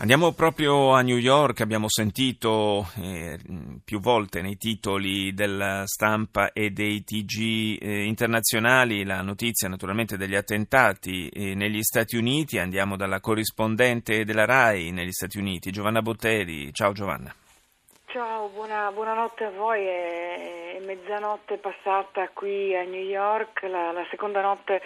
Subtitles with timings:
[0.00, 3.38] Andiamo proprio a New York, abbiamo sentito eh,
[3.84, 10.34] più volte nei titoli della stampa e dei TG eh, internazionali la notizia naturalmente degli
[10.34, 16.72] attentati eh, negli Stati Uniti, andiamo dalla corrispondente della RAI negli Stati Uniti, Giovanna Botteri.
[16.72, 17.34] Ciao Giovanna.
[18.06, 19.84] Ciao, buona, buonanotte a voi.
[19.84, 24.80] È, è, mezzanotte passata qui a New York, la, la seconda notte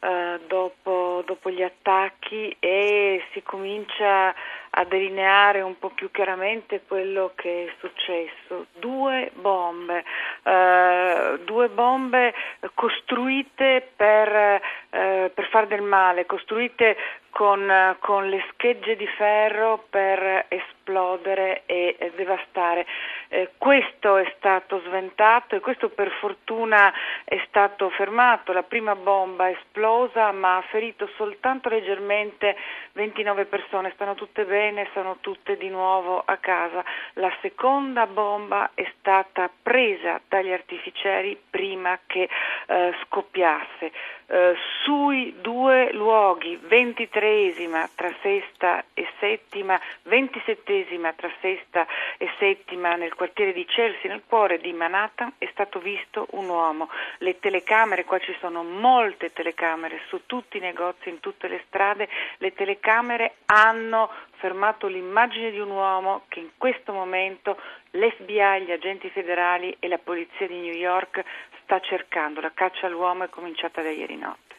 [0.00, 4.34] eh, dopo, dopo gli attacchi e si comincia
[4.80, 8.66] a delineare un po' più chiaramente quello che è successo.
[8.78, 10.04] Due bombe,
[10.42, 12.32] eh, due bombe
[12.72, 16.96] costruite per, eh, per fare del male, costruite
[17.28, 22.86] con, con, le schegge di ferro per esplodere e devastare.
[23.32, 28.52] Eh, questo è stato sventato e questo per fortuna è stato fermato.
[28.52, 32.56] La prima bomba è esplosa ma ha ferito soltanto leggermente
[32.92, 36.84] 29 persone, stanno tutte bene, sono tutte di nuovo a casa.
[37.14, 42.28] La seconda bomba è stata presa dagli artificieri prima che
[42.66, 43.92] eh, scoppiasse.
[44.26, 53.14] Eh, sui due luoghi, 23esima tra sesta e settima, 27esima tra sesta e settima nel
[53.20, 56.88] quartiere di Chelsea, nel cuore di Manhattan, è stato visto un uomo.
[57.18, 62.08] Le telecamere, qua ci sono molte telecamere su tutti i negozi, in tutte le strade,
[62.38, 67.58] le telecamere hanno fermato l'immagine di un uomo che in questo momento
[67.90, 71.22] l'FBI, gli agenti federali e la polizia di New York
[71.62, 72.40] sta cercando.
[72.40, 74.54] La caccia all'uomo è cominciata da ieri notte.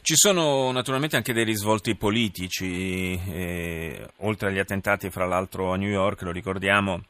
[0.00, 5.90] Ci sono naturalmente anche dei risvolti politici, eh, oltre agli attentati fra l'altro a New
[5.90, 7.02] York, lo ricordiamo,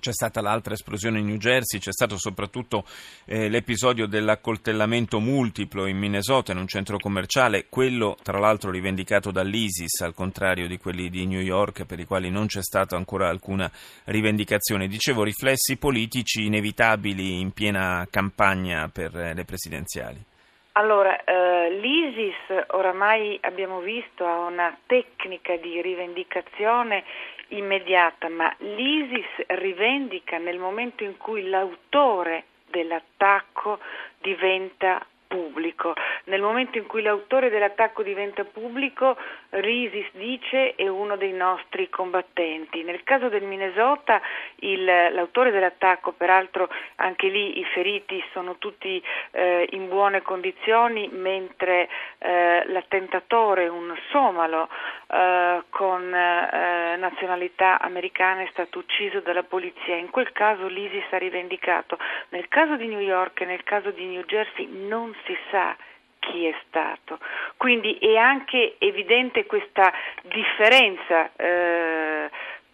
[0.00, 2.84] c'è stata l'altra esplosione in New Jersey, c'è stato soprattutto
[3.24, 10.00] eh, l'episodio dell'accoltellamento multiplo in Minnesota in un centro commerciale, quello tra l'altro rivendicato dall'ISIS,
[10.02, 13.70] al contrario di quelli di New York per i quali non c'è stata ancora alcuna
[14.04, 14.86] rivendicazione.
[14.86, 20.24] Dicevo, riflessi politici inevitabili in piena campagna per eh, le presidenziali.
[20.72, 27.04] Allora, eh, l'ISIS oramai abbiamo visto ha una tecnica di rivendicazione
[27.48, 33.78] immediata, ma l'ISIS rivendica nel momento in cui l'autore dell'attacco
[34.20, 35.94] diventa pubblico.
[36.24, 39.16] Nel momento in cui l'autore dell'attacco diventa pubblico,
[39.50, 42.82] Risis dice è uno dei nostri combattenti.
[42.82, 44.20] Nel caso del Minnesota,
[44.56, 49.00] il, l'autore dell'attacco, peraltro anche lì i feriti sono tutti
[49.32, 54.68] eh, in buone condizioni, mentre eh, l'attentatore, un somalo
[55.08, 59.96] eh, con eh, nazionalità americana, è stato ucciso dalla polizia.
[59.96, 61.98] In quel caso l'ISIS ha rivendicato.
[62.30, 65.76] Nel caso di New York e nel caso di New Jersey non si sa
[66.18, 67.18] chi è stato.
[67.56, 69.92] Quindi è anche evidente questa
[70.22, 71.30] differenza.
[71.36, 71.97] Eh,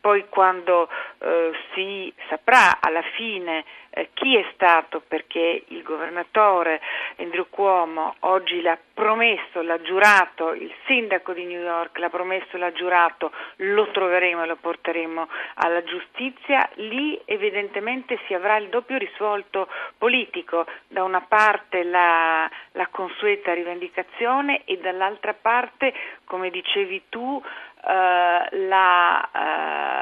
[0.04, 0.86] poi quando
[1.20, 6.78] eh, si saprà alla fine eh, chi è stato, perché il governatore
[7.16, 12.72] Andrew Cuomo oggi l'ha promesso, l'ha giurato, il sindaco di New York l'ha promesso, l'ha
[12.72, 19.68] giurato, lo troveremo e lo porteremo alla giustizia, lì evidentemente si avrà il doppio risvolto
[19.96, 25.94] politico, da una parte la, la consueta rivendicazione e dall'altra parte,
[26.26, 27.42] come dicevi tu,
[27.86, 29.93] eh, la eh,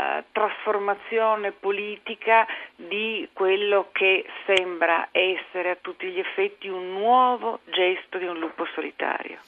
[0.72, 8.24] trasformazione politica di quello che sembra essere a tutti gli effetti un nuovo gesto di
[8.24, 9.38] un lupo solitario.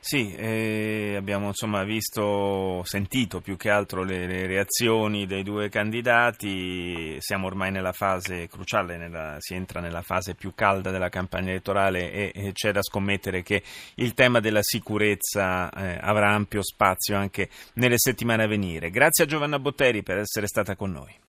[0.00, 7.16] Sì, eh, abbiamo insomma visto, sentito più che altro le, le, reazioni dei due candidati,
[7.20, 12.12] siamo ormai nella fase cruciale, nella, si entra nella fase più calda della campagna elettorale
[12.12, 13.62] e, e c'è da scommettere che
[13.96, 18.90] il tema della sicurezza eh, avrà ampio spazio anche nelle settimane a venire.
[18.90, 21.24] Grazie a Giovanna Botteri per essere stata con noi.